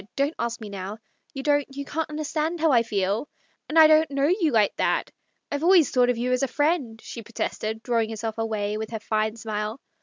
"Don't 0.15 0.33
ask 0.39 0.59
me 0.59 0.67
now. 0.69 0.97
You 1.35 1.43
don't— 1.43 1.67
you 1.77 1.85
can't 1.85 2.09
understand 2.09 2.59
how 2.59 2.71
I 2.71 2.81
feel. 2.81 3.29
And 3.69 3.77
I 3.77 3.85
don't 3.85 4.09
know 4.09 4.25
you 4.25 4.51
like 4.51 4.75
that. 4.77 5.11
I've 5.51 5.61
always 5.61 5.91
thought 5.91 6.09
of 6.09 6.17
you 6.17 6.31
as 6.31 6.41
a 6.41 6.47
friend," 6.47 6.99
she 7.03 7.21
protested, 7.21 7.83
drawing 7.83 8.09
herself 8.09 8.39
away 8.39 8.79
with 8.79 8.89
her 8.89 8.99
fine 8.99 9.35
smile. 9.35 9.79